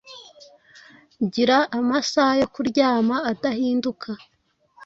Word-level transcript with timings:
Gira 1.33 1.57
amasaha 1.79 2.33
yo 2.41 2.47
kuryama 2.53 3.15
adahinduka. 3.31 4.09